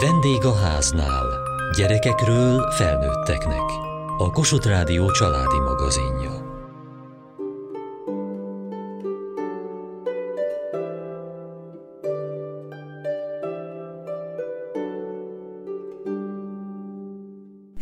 [0.00, 1.26] Vendég a háznál.
[1.76, 3.62] Gyerekekről felnőtteknek.
[4.18, 6.43] A Kossuth Rádió családi magazinja.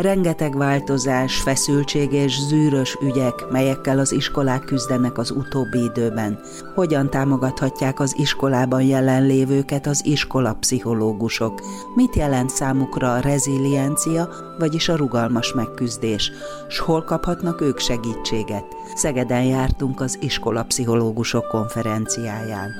[0.02, 6.38] Rengeteg változás, feszültség és zűrös ügyek, melyekkel az iskolák küzdenek az utóbbi időben.
[6.74, 11.60] Hogyan támogathatják az iskolában jelenlévőket az iskolapszichológusok?
[11.94, 16.32] Mit jelent számukra a reziliencia, vagyis a rugalmas megküzdés?
[16.68, 18.64] S hol kaphatnak ők segítséget?
[18.94, 22.70] Szegeden jártunk az iskolapszichológusok konferenciáján.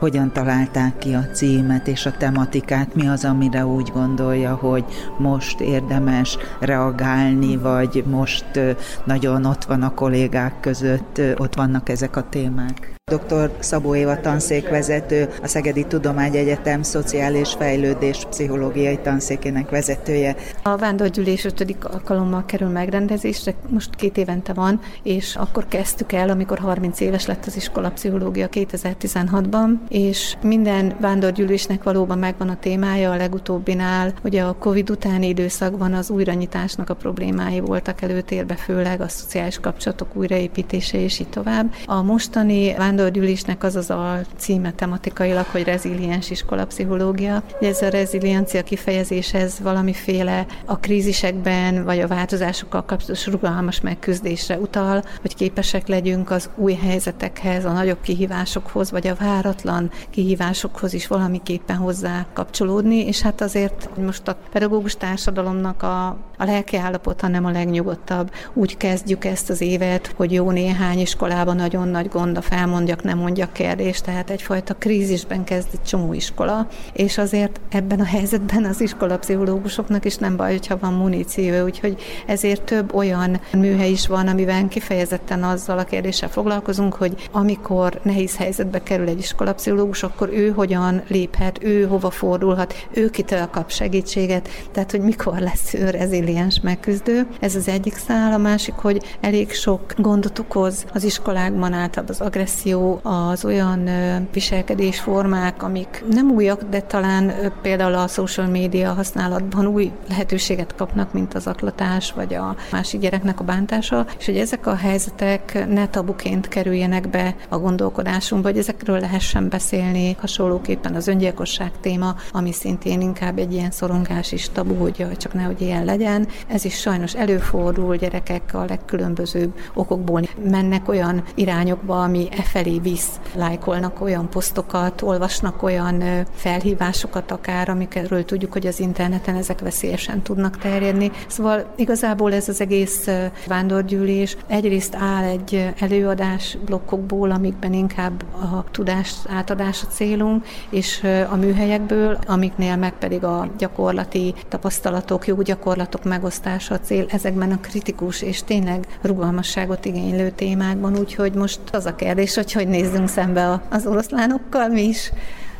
[0.00, 4.84] Hogyan találták ki a címet és a tematikát, mi az, amire úgy gondolja, hogy
[5.18, 8.60] most érdemes reagálni, vagy most
[9.04, 12.99] nagyon ott van a kollégák között, ott vannak ezek a témák.
[13.10, 13.50] Dr.
[13.58, 20.36] Szabó Éva tanszékvezető, a Szegedi Tudományegyetem Szociális Fejlődés Pszichológiai Tanszékének vezetője.
[20.62, 26.58] A vándorgyűlés ötödik alkalommal kerül megrendezésre, most két évente van, és akkor kezdtük el, amikor
[26.58, 33.16] 30 éves lett az iskola pszichológia 2016-ban, és minden vándorgyűlésnek valóban megvan a témája, a
[33.16, 39.58] legutóbbinál, hogy a Covid utáni időszakban az újranyitásnak a problémái voltak előtérbe, főleg a szociális
[39.58, 41.74] kapcsolatok újraépítése és így tovább.
[41.86, 47.42] A mostani vándor vándorgyűlésnek az az a címe tematikailag, hogy reziliens iskolapszichológia.
[47.60, 55.02] Ez a reziliencia kifejezés, ez valamiféle a krízisekben vagy a változásokkal kapcsolatos rugalmas megküzdésre utal,
[55.20, 61.76] hogy képesek legyünk az új helyzetekhez, a nagyobb kihívásokhoz, vagy a váratlan kihívásokhoz is valamiképpen
[61.76, 66.06] hozzá kapcsolódni, és hát azért most a pedagógus társadalomnak a,
[66.38, 68.32] a lelki állapota nem a legnyugodtabb.
[68.52, 73.14] Úgy kezdjük ezt az évet, hogy jó néhány iskolában nagyon nagy gond a felmondja mondjak,
[73.14, 78.64] nem mondjak kérdést, tehát egyfajta krízisben kezd egy csomó iskola, és azért ebben a helyzetben
[78.64, 84.28] az iskolapszichológusoknak is nem baj, hogyha van muníció, úgyhogy ezért több olyan műhely is van,
[84.28, 90.48] amiben kifejezetten azzal a kérdéssel foglalkozunk, hogy amikor nehéz helyzetbe kerül egy iskolapszichológus, akkor ő
[90.48, 96.60] hogyan léphet, ő hova fordulhat, ő kitől kap segítséget, tehát hogy mikor lesz ő reziliens
[96.60, 97.26] megküzdő.
[97.40, 102.20] Ez az egyik szál, a másik, hogy elég sok gondot okoz az iskolákban által az
[102.20, 103.88] agresszió, az olyan
[104.32, 107.32] viselkedésformák, amik nem újak, de talán
[107.62, 113.40] például a social média használatban új lehetőséget kapnak, mint az aklatás, vagy a másik gyereknek
[113.40, 119.00] a bántása, és hogy ezek a helyzetek ne tabuként kerüljenek be a gondolkodásunkba, hogy ezekről
[119.00, 125.06] lehessen beszélni, hasonlóképpen az öngyilkosság téma, ami szintén inkább egy ilyen szorongás is tabu, hogy
[125.16, 126.28] csak nehogy ilyen legyen.
[126.46, 133.20] Ez is sajnos előfordul, gyerekek a legkülönbözőbb okokból mennek olyan irányokba, ami e felé visz,
[133.34, 136.02] lájkolnak olyan posztokat, olvasnak olyan
[136.34, 141.10] felhívásokat akár, amikről tudjuk, hogy az interneten ezek veszélyesen tudnak terjedni.
[141.28, 143.08] Szóval igazából ez az egész
[143.46, 152.18] vándorgyűlés egyrészt áll egy előadás blokkokból, amikben inkább a tudás átadás célunk, és a műhelyekből,
[152.26, 157.06] amiknél meg pedig a gyakorlati tapasztalatok, jó gyakorlatok megosztása a cél.
[157.08, 162.68] Ezekben a kritikus és tényleg rugalmasságot igénylő témákban, úgyhogy most az a kérdés, hogy hogy
[162.68, 165.12] nézzünk szembe az oroszlánokkal mi is.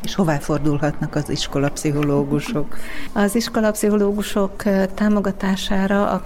[0.02, 2.76] És hová fordulhatnak az iskolapszichológusok?
[3.12, 4.62] Az iskolapszichológusok
[4.94, 6.20] támogatására a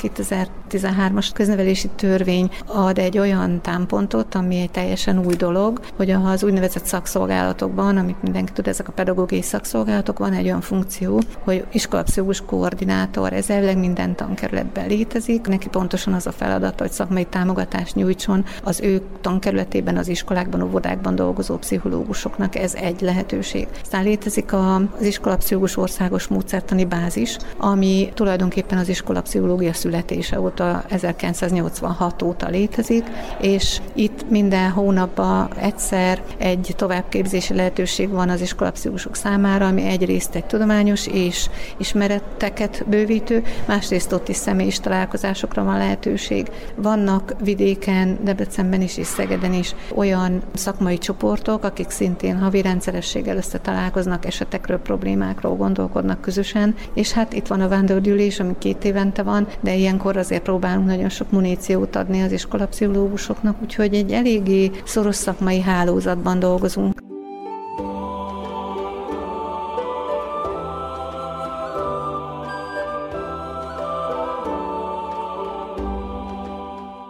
[0.78, 6.84] 2013-as köznevelési törvény ad egy olyan támpontot, ami egy teljesen új dolog, hogy az úgynevezett
[6.84, 13.32] szakszolgálatokban, amit mindenki tud, ezek a pedagógiai szakszolgálatok, van egy olyan funkció, hogy iskolapszichológus koordinátor,
[13.32, 15.46] ez elvileg minden tankerületben létezik.
[15.46, 21.14] Neki pontosan az a feladata, hogy szakmai támogatást nyújtson az ő tankerületében, az iskolákban, óvodákban
[21.14, 22.56] dolgozó pszichológusoknak.
[22.56, 23.68] Ez egy lehetőség.
[23.82, 32.48] Aztán létezik az iskolapszichológus országos módszertani bázis, ami tulajdonképpen az iskolapszichológia születése óta 1986 óta
[32.48, 33.04] létezik,
[33.40, 40.44] és itt minden hónapban egyszer egy továbbképzési lehetőség van az iskolapszichológusok számára, ami egyrészt egy
[40.44, 46.50] tudományos és ismereteket bővítő, másrészt ott is személyis találkozásokra van lehetőség.
[46.76, 54.26] Vannak vidéken, Debrecenben is és Szegeden is olyan szakmai csoportok, akik szintén havi rendszerességgel összetalálkoznak,
[54.26, 59.74] esetekről, problémákról gondolkodnak közösen, és hát itt van a vándorgyűlés, ami két évente van, de
[59.74, 66.38] ilyenkor azért próbálunk nagyon sok muníciót adni az iskolapszichológusoknak, úgyhogy egy eléggé szoros szakmai hálózatban
[66.38, 67.13] dolgozunk.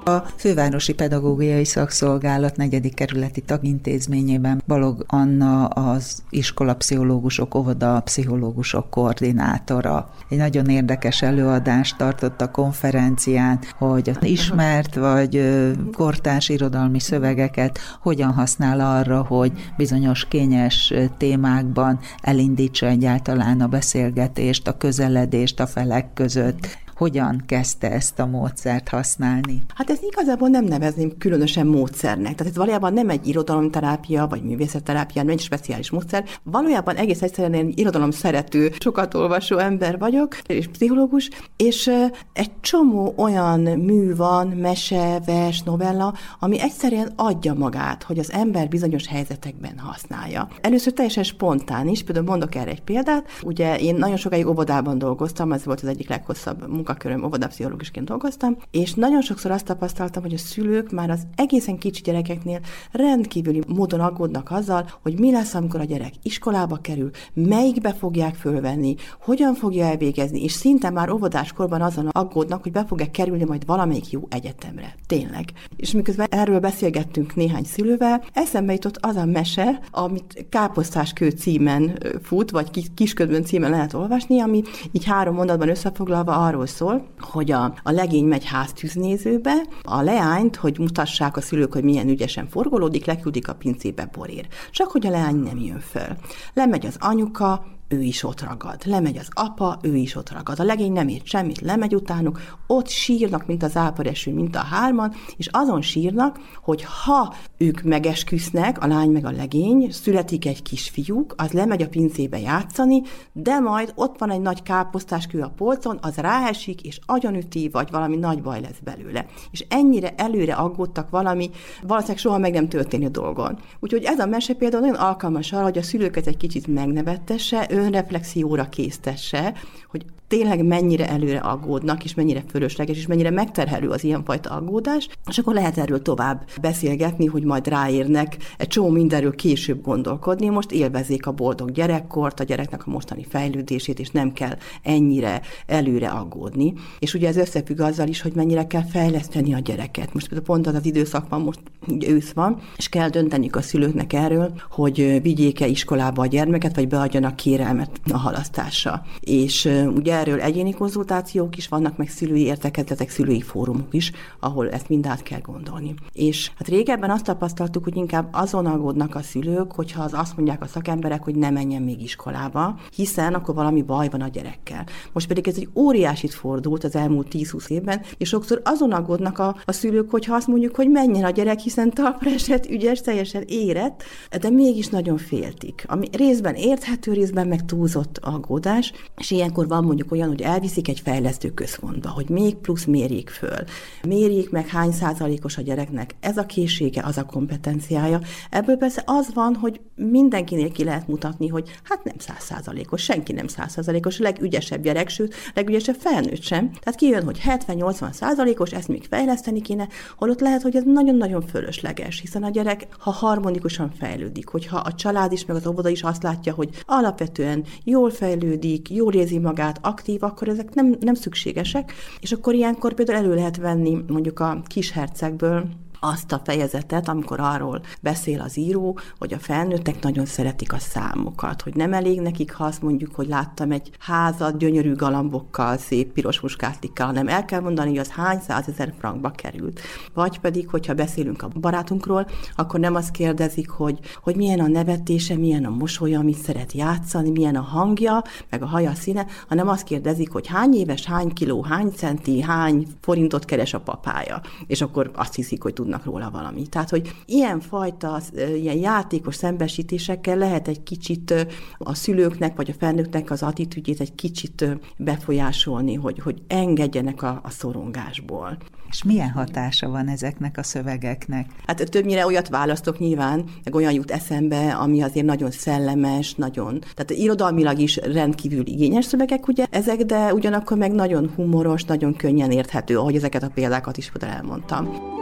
[0.04, 10.10] A Fővárosi Pedagógiai Szakszolgálat negyedik kerületi tagintézményében Balog Anna az iskolapszichológusok, óvoda pszichológusok koordinátora.
[10.28, 15.54] Egy nagyon érdekes előadást tartott a konferencián, hogy ismert vagy
[15.92, 24.76] kortárs irodalmi szövegeket hogyan használ arra, hogy bizonyos kényes témákban elindítsa egyáltalán a beszélgetést, a
[24.76, 29.62] közeledést a felek között hogyan kezdte ezt a módszert használni?
[29.74, 32.34] Hát ezt igazából nem nevezném különösen módszernek.
[32.34, 36.24] Tehát ez valójában nem egy irodalomterápia, vagy művészetterápia, nem egy speciális módszer.
[36.42, 41.90] Valójában egész egyszerűen egy irodalom szerető, sokat olvasó ember vagyok, és pszichológus, és
[42.32, 48.68] egy csomó olyan mű van, mese, vers, novella, ami egyszerűen adja magát, hogy az ember
[48.68, 50.48] bizonyos helyzetekben használja.
[50.60, 53.28] Először teljesen spontán is, például mondok erre egy példát.
[53.42, 58.94] Ugye én nagyon sokáig óvodában dolgoztam, ez volt az egyik leghosszabb munkaköröm, óvodapszichológusként dolgoztam, és
[58.94, 62.60] nagyon sokszor azt tapasztaltam, hogy a szülők már az egészen kicsi gyerekeknél
[62.92, 68.94] rendkívüli módon aggódnak azzal, hogy mi lesz, amikor a gyerek iskolába kerül, melyikbe fogják fölvenni,
[69.20, 74.10] hogyan fogja elvégezni, és szinte már óvodáskorban azon aggódnak, hogy be fog-e kerülni majd valamelyik
[74.10, 74.94] jó egyetemre.
[75.06, 75.44] Tényleg.
[75.76, 81.98] És miközben erről beszélgettünk néhány szülővel, eszembe jutott az a mese, amit Káposztás kő címen
[82.22, 87.64] fut, vagy Kisködbön címen lehet olvasni, ami így három mondatban összefoglalva arról szól, hogy a,
[87.82, 93.48] a legény megy háztűznézőbe, a leányt, hogy mutassák a szülők, hogy milyen ügyesen forgolódik, leküldik
[93.48, 94.46] a pincébe borér.
[94.70, 96.16] Csak hogy a leány nem jön föl.
[96.54, 98.82] Lemegy az anyuka, ő is ott ragad.
[98.84, 100.60] Lemegy az apa, ő is ott ragad.
[100.60, 105.12] A legény nem ért semmit, lemegy utánuk, ott sírnak, mint az áporeső, mint a hárman,
[105.36, 111.34] és azon sírnak, hogy ha ők megesküsznek, a lány meg a legény, születik egy kisfiúk,
[111.36, 113.02] az lemegy a pincébe játszani,
[113.32, 118.16] de majd ott van egy nagy káposztáskő a polcon, az ráesik, és agyonüti, vagy valami
[118.16, 119.26] nagy baj lesz belőle.
[119.50, 121.50] És ennyire előre aggódtak valami,
[121.82, 123.58] valószínűleg soha meg nem történő dolgon.
[123.80, 128.68] Úgyhogy ez a mese például nagyon alkalmas arra, hogy a szülőket egy kicsit megnevettesse, önreflexióra
[128.68, 129.54] késztesse,
[129.90, 135.38] hogy tényleg mennyire előre aggódnak, és mennyire fölösleges, és mennyire megterhelő az ilyenfajta aggódás, és
[135.38, 141.26] akkor lehet erről tovább beszélgetni, hogy majd ráérnek egy csomó mindenről később gondolkodni, most élvezzék
[141.26, 146.74] a boldog gyerekkort, a gyereknek a mostani fejlődését, és nem kell ennyire előre aggódni.
[146.98, 150.14] És ugye ez összefügg azzal is, hogy mennyire kell fejleszteni a gyereket.
[150.14, 154.12] Most pont az az időszak van, most ugye ősz van, és kell dönteniük a szülőknek
[154.12, 159.02] erről, hogy vigyék-e iskolába a gyermeket, vagy beadjanak kérelmet a halasztásra.
[159.20, 164.88] És ugye erről egyéni konzultációk is vannak, meg szülői értekezletek, szülői fórumok is, ahol ezt
[164.88, 165.94] mind át kell gondolni.
[166.12, 170.62] És hát régebben azt tapasztaltuk, hogy inkább azon aggódnak a szülők, hogyha az azt mondják
[170.62, 174.86] a szakemberek, hogy ne menjen még iskolába, hiszen akkor valami baj van a gyerekkel.
[175.12, 179.56] Most pedig ez egy óriásit fordult az elmúlt 10-20 évben, és sokszor azon aggódnak a,
[179.64, 184.02] a szülők, hogyha azt mondjuk, hogy menjen a gyerek, hiszen talpra esett, ügyes, teljesen érett,
[184.40, 185.84] de mégis nagyon féltik.
[185.88, 191.00] Ami részben érthető, részben meg túlzott aggódás, és ilyenkor van mondjuk olyan, hogy elviszik egy
[191.00, 193.58] fejlesztő központba, hogy még plusz mérjék föl.
[194.02, 196.14] Mérjék meg hány százalékos a gyereknek.
[196.20, 198.20] Ez a készsége, az a kompetenciája.
[198.50, 203.32] Ebből persze az van, hogy mindenkinél ki lehet mutatni, hogy hát nem száz százalékos, senki
[203.32, 206.70] nem száz százalékos, a legügyesebb gyerek, sőt, legügyesebb felnőtt sem.
[206.70, 212.20] Tehát kijön, hogy 70-80 százalékos, ezt még fejleszteni kéne, holott lehet, hogy ez nagyon-nagyon fölösleges,
[212.20, 216.22] hiszen a gyerek, ha harmonikusan fejlődik, hogyha a család is, meg az óvoda is azt
[216.22, 222.32] látja, hogy alapvetően jól fejlődik, jól érzi magát, aktív, akkor ezek nem, nem szükségesek, és
[222.32, 225.66] akkor ilyenkor például elő lehet venni mondjuk a kishercegből
[226.04, 231.62] azt a fejezetet, amikor arról beszél az író, hogy a felnőttek nagyon szeretik a számokat,
[231.62, 236.40] hogy nem elég nekik, ha azt mondjuk, hogy láttam egy házat gyönyörű galambokkal, szép piros
[236.40, 239.80] muskátlikkal, hanem el kell mondani, hogy az hány százezer frankba került.
[240.14, 245.36] Vagy pedig, hogyha beszélünk a barátunkról, akkor nem azt kérdezik, hogy, hogy milyen a nevetése,
[245.36, 249.84] milyen a mosolya, mit szeret játszani, milyen a hangja, meg a haja színe, hanem azt
[249.84, 254.40] kérdezik, hogy hány éves, hány kiló, hány centi, hány forintot keres a papája.
[254.66, 256.70] És akkor azt hiszik, hogy tudnak tudnak róla valamit.
[256.70, 258.20] Tehát, hogy ilyen fajta,
[258.54, 261.46] ilyen játékos szembesítésekkel lehet egy kicsit
[261.78, 264.64] a szülőknek vagy a felnőttnek az attitűdjét egy kicsit
[264.96, 268.56] befolyásolni, hogy, hogy engedjenek a, a szorongásból.
[268.90, 271.50] És milyen hatása van ezeknek a szövegeknek?
[271.66, 277.10] Hát többnyire olyat választok nyilván, meg olyan jut eszembe, ami azért nagyon szellemes, nagyon, tehát
[277.10, 282.98] irodalmilag is rendkívül igényes szövegek, ugye ezek, de ugyanakkor meg nagyon humoros, nagyon könnyen érthető,
[282.98, 285.14] ahogy ezeket a példákat is elmondtam.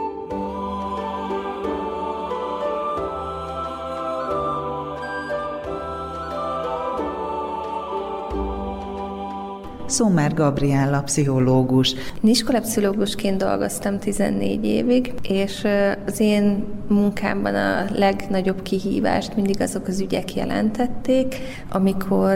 [9.85, 11.93] Szomer Gabriella pszichológus.
[12.23, 15.67] Én iskolapszichológusként dolgoztam 14 évig, és
[16.05, 21.35] az én munkámban a legnagyobb kihívást mindig azok az ügyek jelentették,
[21.71, 22.35] amikor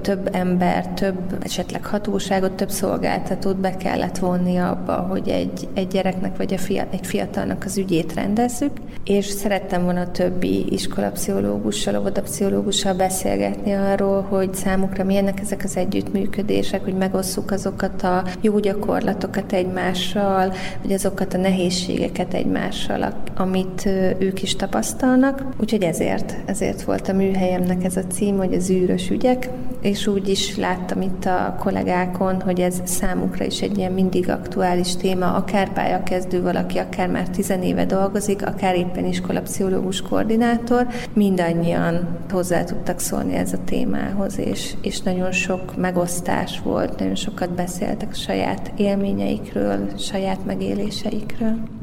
[0.00, 6.36] több ember, több esetleg hatóságot, több szolgáltatót be kellett vonni abba, hogy egy, egy gyereknek
[6.36, 8.72] vagy a fia, egy fiatalnak az ügyét rendezzük,
[9.04, 16.83] és szerettem volna a többi iskolapszichológussal, óvodapszichológussal beszélgetni arról, hogy számukra milyenek ezek az együttműködések,
[16.84, 23.86] hogy megosszuk azokat a jó gyakorlatokat egymással, vagy azokat a nehézségeket egymással, amit
[24.18, 25.42] ők is tapasztalnak.
[25.60, 29.48] Úgyhogy ezért, ezért volt a műhelyemnek ez a cím, hogy az űrös ügyek,
[29.80, 34.96] és úgy is láttam itt a kollégákon, hogy ez számukra is egy ilyen mindig aktuális
[34.96, 43.00] téma, akár pályakezdő valaki, akár már tizenéve dolgozik, akár éppen iskolapszichológus koordinátor, mindannyian hozzá tudtak
[43.00, 49.98] szólni ez a témához, és, és nagyon sok megosztás volt, nagyon sokat beszéltek saját élményeikről,
[49.98, 51.73] saját megéléseikről.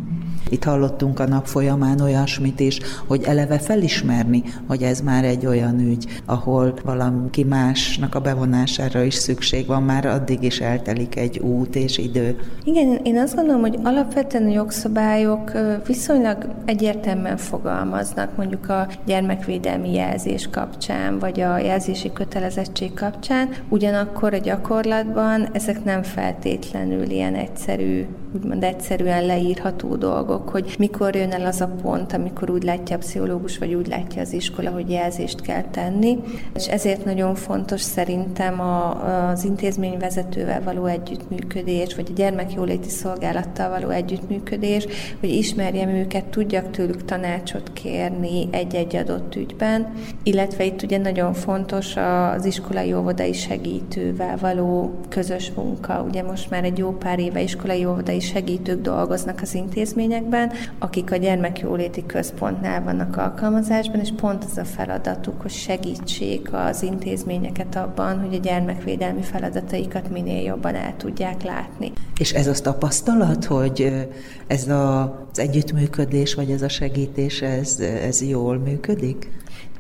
[0.52, 5.80] Itt hallottunk a nap folyamán olyasmit is, hogy eleve felismerni, hogy ez már egy olyan
[5.80, 11.76] ügy, ahol valaki másnak a bevonására is szükség van, már addig is eltelik egy út
[11.76, 12.40] és idő.
[12.64, 15.52] Igen, én azt gondolom, hogy alapvetően a jogszabályok
[15.88, 24.38] viszonylag egyértelműen fogalmaznak, mondjuk a gyermekvédelmi jelzés kapcsán, vagy a jelzési kötelezettség kapcsán, ugyanakkor a
[24.38, 31.62] gyakorlatban ezek nem feltétlenül ilyen egyszerű, úgymond egyszerűen leírható dolgok, hogy mikor jön el az
[31.62, 35.62] a pont, amikor úgy látja a pszichológus, vagy úgy látja az iskola, hogy jelzést kell
[35.62, 36.18] tenni.
[36.56, 43.90] És ezért nagyon fontos szerintem a, az intézményvezetővel való együttműködés, vagy a gyermekjóléti szolgálattal való
[43.90, 44.86] együttműködés,
[45.20, 51.96] hogy ismerjem őket, tudjak tőlük tanácsot kérni egy-egy adott ügyben, illetve itt ugye nagyon fontos
[52.36, 56.06] az iskolai óvodai segítővel való közös munka.
[56.08, 61.16] Ugye most már egy jó pár éve iskolai óvodai segítők dolgoznak az intézményekben, akik a
[61.16, 68.36] gyermekjóléti központnál vannak alkalmazásban, és pont az a feladatuk, hogy segítsék az intézményeket abban, hogy
[68.36, 71.92] a gyermekvédelmi feladataikat minél jobban el tudják látni.
[72.20, 74.08] És ez az tapasztalat, hogy
[74.48, 79.30] ez az együttműködés, vagy ez a segítés, ez, ez jól működik?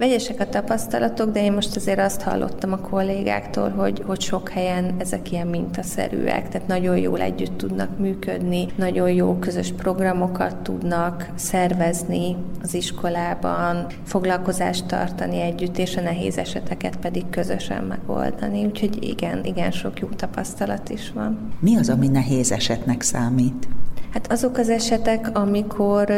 [0.01, 4.95] Vegyesek a tapasztalatok, de én most azért azt hallottam a kollégáktól, hogy, hogy sok helyen
[4.97, 12.35] ezek ilyen mintaszerűek, tehát nagyon jól együtt tudnak működni, nagyon jó közös programokat tudnak szervezni
[12.61, 18.65] az iskolában, foglalkozást tartani együtt, és a nehéz eseteket pedig közösen megoldani.
[18.65, 21.51] Úgyhogy igen, igen, sok jó tapasztalat is van.
[21.59, 23.67] Mi az, ami nehéz esetnek számít?
[24.13, 26.13] Hát azok az esetek, amikor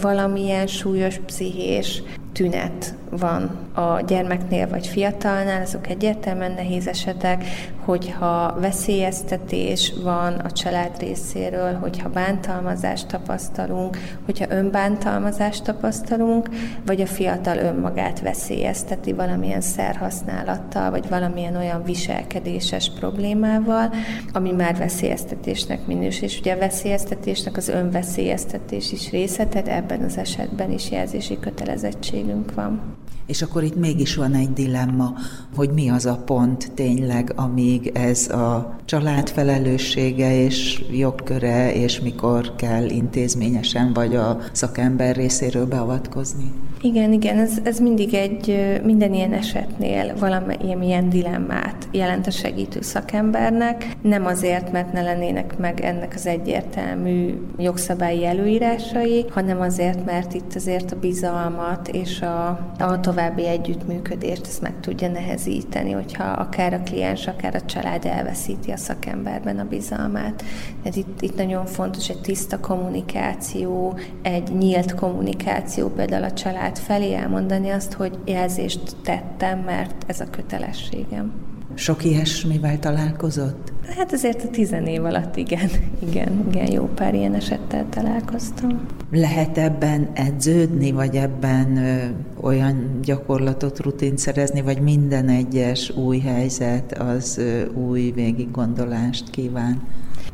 [0.00, 2.02] valamilyen súlyos pszichés
[2.34, 7.44] tünet van a gyermeknél vagy fiatalnál, azok egyértelműen nehéz esetek,
[7.84, 16.48] hogyha veszélyeztetés van a család részéről, hogyha bántalmazást tapasztalunk, hogyha önbántalmazást tapasztalunk,
[16.86, 23.90] vagy a fiatal önmagát veszélyezteti valamilyen szerhasználattal, vagy valamilyen olyan viselkedéses problémával,
[24.32, 26.24] ami már veszélyeztetésnek minősül.
[26.24, 32.54] És ugye a veszélyeztetésnek az önveszélyeztetés is része, tehát ebben az esetben is jelzési kötelezettségünk
[32.54, 33.02] van.
[33.26, 35.14] És akkor itt mégis van egy dilemma,
[35.56, 42.54] hogy mi az a pont tényleg, amíg ez a család felelőssége és jogköre, és mikor
[42.56, 46.52] kell intézményesen vagy a szakember részéről beavatkozni.
[46.84, 53.86] Igen, igen, ez, ez mindig egy, minden ilyen esetnél valamilyen dilemmát jelent a segítő szakembernek,
[54.02, 60.54] nem azért, mert ne lennének meg ennek az egyértelmű jogszabályi előírásai, hanem azért, mert itt
[60.54, 62.48] azért a bizalmat és a,
[62.78, 68.70] a további együttműködést ezt meg tudja nehezíteni, hogyha akár a kliens, akár a család elveszíti
[68.70, 70.44] a szakemberben a bizalmát.
[70.82, 76.78] Ez itt, itt nagyon fontos egy tiszta kommunikáció, egy nyílt kommunikáció például a család család
[76.78, 81.32] felé elmondani azt, hogy jelzést tettem, mert ez a kötelességem.
[81.74, 83.72] Sok ilyesmivel találkozott?
[83.96, 85.70] Hát azért a tizen év alatt igen,
[86.08, 88.86] igen, igen, jó pár ilyen esettel találkoztam.
[89.10, 92.04] Lehet ebben edződni, vagy ebben ö,
[92.40, 99.82] olyan gyakorlatot, rutint szerezni, vagy minden egyes új helyzet az ö, új végiggondolást kíván?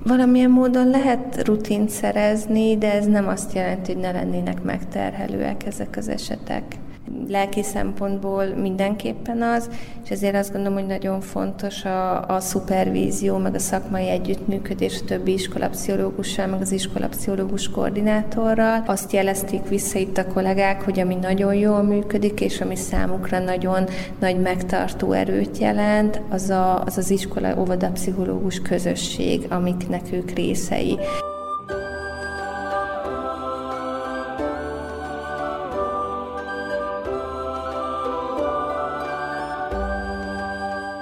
[0.03, 5.97] Valamilyen módon lehet rutint szerezni, de ez nem azt jelenti, hogy ne lennének megterhelőek ezek
[5.97, 6.80] az esetek.
[7.29, 9.69] Lelki szempontból mindenképpen az,
[10.05, 15.05] és ezért azt gondolom, hogy nagyon fontos a, a szupervízió, meg a szakmai együttműködés a
[15.05, 18.83] többi iskolapszichológussal, meg az iskolapszichológus koordinátorral.
[18.87, 23.85] Azt jelezték vissza itt a kollégák, hogy ami nagyon jól működik, és ami számukra nagyon
[24.19, 30.99] nagy megtartó erőt jelent, az a, az, az iskola óvoda pszichológus közösség, amiknek ők részei.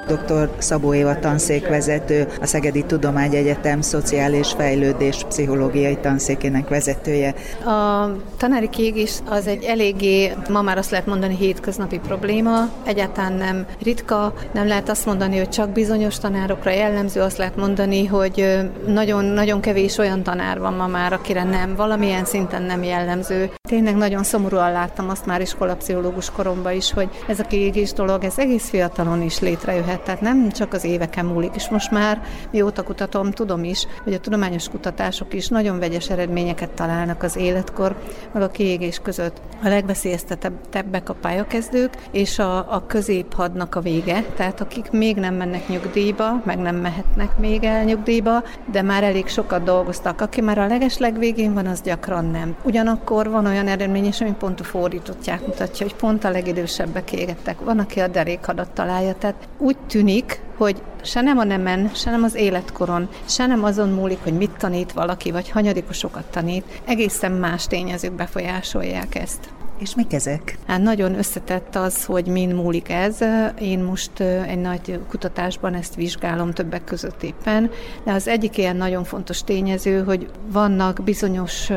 [0.08, 0.50] Dr.
[0.58, 7.34] Szabó Éva tanszékvezető, a Szegedi Tudományegyetem Szociális Fejlődés Pszichológiai Tanszékének vezetője.
[7.64, 13.66] A tanári kiégés az egy eléggé, ma már azt lehet mondani, hétköznapi probléma, egyáltalán nem
[13.82, 19.60] ritka, nem lehet azt mondani, hogy csak bizonyos tanárokra jellemző, azt lehet mondani, hogy nagyon-nagyon
[19.60, 23.50] kevés olyan tanár van ma már, akire nem, valamilyen szinten nem jellemző.
[23.68, 28.38] Tényleg nagyon szomorúan láttam azt már iskolapszichológus koromban is, hogy ez a kiégés dolog, ez
[28.38, 33.30] egész fiatalon is létrejöhet tehát nem csak az éveken múlik, és most már mióta kutatom,
[33.30, 37.96] tudom is, hogy a tudományos kutatások is nagyon vegyes eredményeket találnak az életkor,
[38.32, 39.40] meg a kiégés között.
[39.62, 45.68] A legveszélyeztetebbek a pályakezdők, és a, a középhadnak a vége, tehát akik még nem mennek
[45.68, 50.20] nyugdíjba, meg nem mehetnek még el nyugdíjba, de már elég sokat dolgoztak.
[50.20, 52.56] Aki már a legesleg végén van, az gyakran nem.
[52.62, 57.60] Ugyanakkor van olyan eredmény is, ami pont a fordítottját mutatja, hogy pont a legidősebbek égettek.
[57.60, 59.14] Van, aki a derékhadat találja.
[59.14, 63.88] Tehát úgy tűnik, hogy se nem a nemen, se nem az életkoron, se nem azon
[63.88, 69.48] múlik, hogy mit tanít valaki, vagy hanyadikosokat tanít, egészen más tényezők befolyásolják ezt.
[69.78, 70.58] És mik ezek?
[70.66, 73.18] Hát nagyon összetett az, hogy min múlik ez.
[73.60, 77.70] Én most egy nagy kutatásban ezt vizsgálom többek között éppen,
[78.04, 81.70] de az egyik ilyen nagyon fontos tényező, hogy vannak bizonyos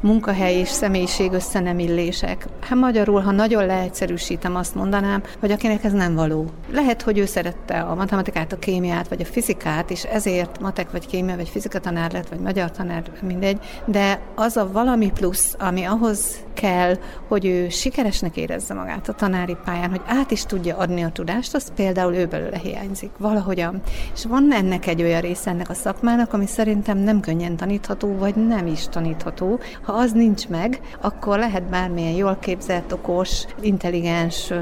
[0.00, 2.46] munkahely és személyiség összenemillések.
[2.60, 6.46] Hát magyarul, ha nagyon leegyszerűsítem, azt mondanám, hogy akinek ez nem való.
[6.72, 11.06] Lehet, hogy ő szerette a matematikát, a kémiát, vagy a fizikát, és ezért matek, vagy
[11.06, 15.84] kémia, vagy fizika tanár lett, vagy magyar tanár, mindegy, de az a valami plusz, ami
[15.84, 16.98] ahhoz kell,
[17.28, 21.54] hogy ő sikeresnek érezze magát a tanári pályán, hogy át is tudja adni a tudást,
[21.54, 23.80] az például ő belőle hiányzik valahogyan.
[24.14, 28.34] És van ennek egy olyan része ennek a szakmának, ami szerintem nem könnyen tanítható, vagy
[28.34, 29.58] nem is tanítható.
[29.82, 34.52] Ha az nincs meg, akkor lehet bármilyen jól képzett, okos, intelligens,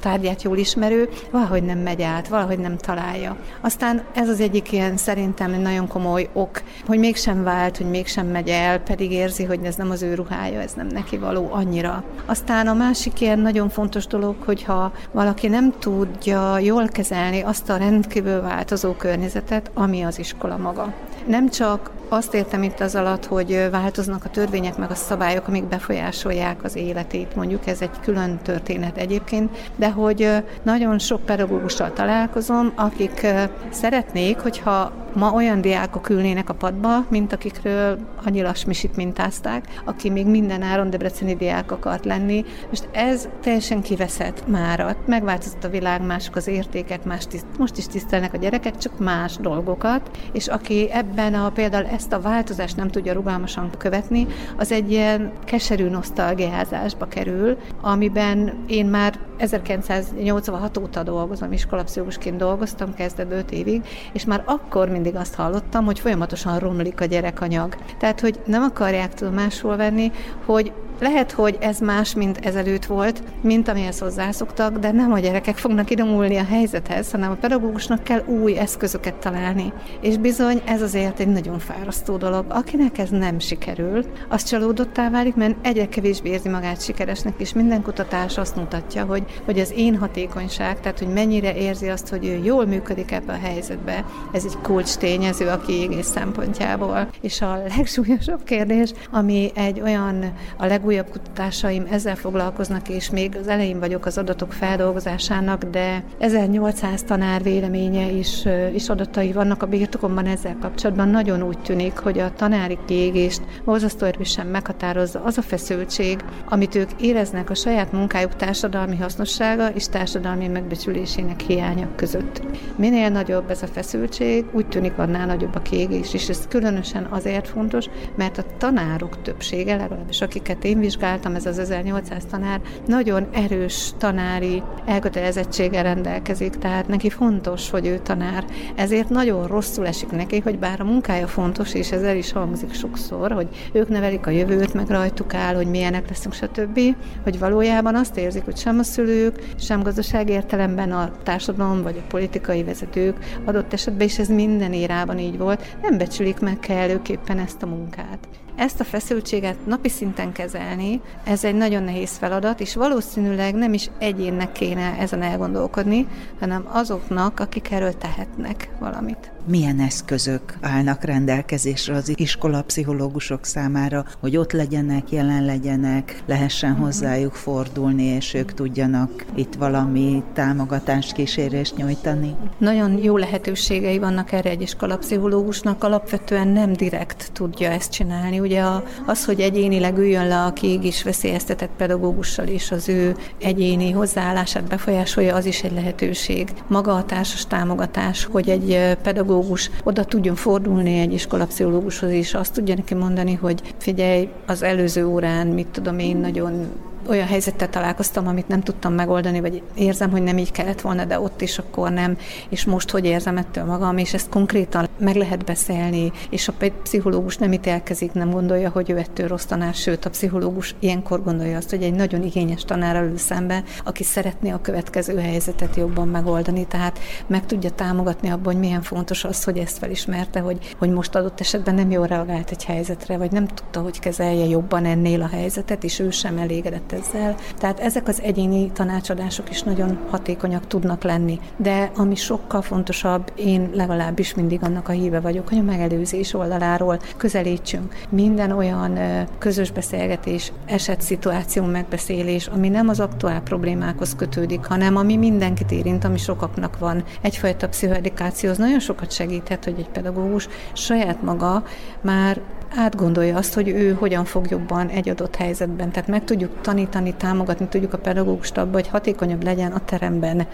[0.00, 3.36] tárgyát jól ismerő, valahogy nem megy át, valahogy nem találja.
[3.60, 8.48] Aztán ez az egyik ilyen szerintem nagyon komoly ok, hogy mégsem vált, hogy mégsem megy
[8.48, 12.04] el, pedig érzi, hogy ez nem az ő ruhája, ez nem neki való annyira.
[12.32, 17.76] Aztán a másik ilyen nagyon fontos dolog, hogyha valaki nem tudja jól kezelni azt a
[17.76, 20.94] rendkívül változó környezetet, ami az iskola maga.
[21.26, 25.64] Nem csak azt értem itt az alatt, hogy változnak a törvények, meg a szabályok, amik
[25.64, 30.28] befolyásolják az életét, mondjuk ez egy külön történet egyébként, de hogy
[30.62, 33.26] nagyon sok pedagógussal találkozom, akik
[33.70, 40.26] szeretnék, hogyha ma olyan diákok ülnének a padba, mint akikről annyi lasmisit mintázták, aki még
[40.26, 42.44] minden áron debreceni diák akart lenni.
[42.68, 44.96] Most ez teljesen kiveszett mára.
[45.06, 49.36] Megváltozott a világ, mások az értékek, más tiszt, most is tisztelnek a gyerekek, csak más
[49.36, 54.90] dolgokat, és aki ebben a például ezt a változást nem tudja rugalmasan követni, az egy
[54.90, 63.82] ilyen keserű nosztalgiázásba kerül, amiben én már 1986 óta dolgozom, iskolapszichológusként dolgoztam, kezdett 5 évig,
[64.12, 67.76] és már akkor mindig azt hallottam, hogy folyamatosan romlik a gyerekanyag.
[67.98, 70.12] Tehát, hogy nem akarják tudomásul venni,
[70.44, 75.56] hogy lehet, hogy ez más, mint ezelőtt volt, mint amihez hozzászoktak, de nem a gyerekek
[75.56, 79.72] fognak idomulni a helyzethez, hanem a pedagógusnak kell új eszközöket találni.
[80.00, 82.44] És bizony ez azért egy nagyon fárasztó dolog.
[82.48, 87.82] Akinek ez nem sikerül, az csalódottá válik, mert egyre kevésbé érzi magát sikeresnek, és minden
[87.82, 92.40] kutatás azt mutatja, hogy, hogy az én hatékonyság, tehát hogy mennyire érzi azt, hogy ő
[92.44, 97.08] jól működik ebbe a helyzetbe, ez egy kulcs tényező a kiégés szempontjából.
[97.20, 103.36] És a legsúlyosabb kérdés, ami egy olyan a legújabb újabb kutatásaim ezzel foglalkoznak, és még
[103.36, 109.66] az elején vagyok az adatok feldolgozásának, de 1800 tanár véleménye is, is adatai vannak a
[109.66, 111.08] birtokomban ezzel kapcsolatban.
[111.08, 116.90] Nagyon úgy tűnik, hogy a tanári kiégést borzasztó erősen meghatározza az a feszültség, amit ők
[117.00, 122.42] éreznek a saját munkájuk társadalmi hasznossága és társadalmi megbecsülésének hiánya között.
[122.76, 127.48] Minél nagyobb ez a feszültség, úgy tűnik annál nagyobb a kiégés, és ez különösen azért
[127.48, 133.90] fontos, mert a tanárok többsége, legalábbis akiket én vizsgáltam, ez az 1800 tanár, nagyon erős
[133.98, 138.44] tanári elkötelezettséggel rendelkezik, tehát neki fontos, hogy ő tanár.
[138.74, 142.72] Ezért nagyon rosszul esik neki, hogy bár a munkája fontos, és ez el is hangzik
[142.74, 146.80] sokszor, hogy ők nevelik a jövőt, meg rajtuk áll, hogy milyenek leszünk, stb.,
[147.22, 152.06] hogy valójában azt érzik, hogy sem a szülők, sem gazdasági értelemben a társadalom vagy a
[152.08, 153.16] politikai vezetők.
[153.44, 158.28] Adott esetben, és ez minden érában így volt, nem becsülik meg kellőképpen ezt a munkát.
[158.56, 163.90] Ezt a feszültséget napi szinten kezelni, ez egy nagyon nehéz feladat, és valószínűleg nem is
[163.98, 166.06] egyénnek kéne ezen elgondolkodni,
[166.40, 174.52] hanem azoknak, akik erről tehetnek valamit milyen eszközök állnak rendelkezésre az iskolapszichológusok számára, hogy ott
[174.52, 176.80] legyenek, jelen legyenek, lehessen mhm.
[176.80, 182.34] hozzájuk fordulni, és ők tudjanak itt valami támogatást, kísérést nyújtani?
[182.58, 188.40] Nagyon jó lehetőségei vannak erre egy iskolapszichológusnak, alapvetően nem direkt tudja ezt csinálni.
[188.40, 188.62] Ugye
[189.06, 194.68] az, hogy egyénileg üljön le a kiég is veszélyeztetett pedagógussal, és az ő egyéni hozzáállását
[194.68, 196.48] befolyásolja, az is egy lehetőség.
[196.66, 202.52] Maga a társas támogatás, hogy egy pedagógus pszichológus oda tudjon fordulni egy iskolapszichológushoz, és azt
[202.52, 206.66] tudja neki mondani, hogy figyelj, az előző órán, mit tudom én, nagyon
[207.08, 211.20] olyan helyzettel találkoztam, amit nem tudtam megoldani, vagy érzem, hogy nem így kellett volna, de
[211.20, 212.16] ott is akkor nem,
[212.48, 217.36] és most hogy érzem ettől magam, és ezt konkrétan meg lehet beszélni, és a pszichológus
[217.36, 221.70] nem ítélkezik, nem gondolja, hogy ő ettől rossz tanár, sőt a pszichológus ilyenkor gondolja azt,
[221.70, 226.98] hogy egy nagyon igényes tanár ül szembe, aki szeretné a következő helyzetet jobban megoldani, tehát
[227.26, 231.40] meg tudja támogatni abban, hogy milyen fontos az, hogy ezt felismerte, hogy, hogy most adott
[231.40, 235.84] esetben nem jól reagált egy helyzetre, vagy nem tudta, hogy kezelje jobban ennél a helyzetet,
[235.84, 237.34] és ő sem elégedett ezzel.
[237.58, 241.40] Tehát ezek az egyéni tanácsadások is nagyon hatékonyak tudnak lenni.
[241.56, 246.98] De ami sokkal fontosabb, én legalábbis mindig annak a híve vagyok, hogy a megelőzés oldaláról
[247.16, 247.94] közelítsünk.
[248.08, 248.98] Minden olyan
[249.38, 256.18] közös beszélgetés, eset-szituáció megbeszélés, ami nem az aktuál problémákhoz kötődik, hanem ami mindenkit érint, ami
[256.18, 257.04] sokaknak van.
[257.20, 261.64] Egyfajta pszichoedikáció az nagyon sokat segíthet, hogy egy pedagógus saját maga
[262.00, 262.40] már
[262.76, 265.90] átgondolja azt, hogy ő hogyan fog jobban egy adott helyzetben.
[265.90, 270.46] Tehát meg tudjuk tanítani, támogatni tudjuk a pedagógust abba, hogy hatékonyabb legyen a teremben.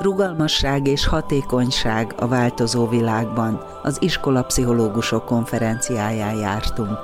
[0.00, 3.60] Rugalmasság és hatékonyság a változó világban.
[3.82, 6.98] Az iskolapszichológusok konferenciáján jártunk.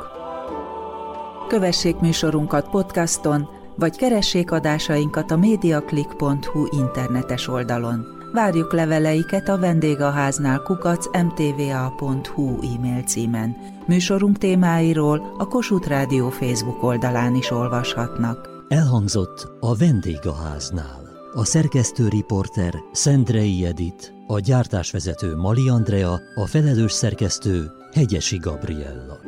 [1.49, 3.49] Kövessék műsorunkat podcaston,
[3.79, 8.07] vagy keressék adásainkat a mediaclick.hu internetes oldalon.
[8.33, 13.57] Várjuk leveleiket a vendégháznál kukac mtva.hu e-mail címen.
[13.87, 18.49] Műsorunk témáiról a Kossuth Rádió Facebook oldalán is olvashatnak.
[18.69, 21.07] Elhangzott a vendégháznál.
[21.33, 29.28] A szerkesztő riporter Szendrei Edit, a gyártásvezető Mali Andrea, a felelős szerkesztő Hegyesi Gabriella.